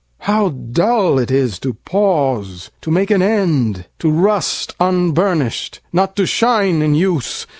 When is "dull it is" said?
0.49-1.59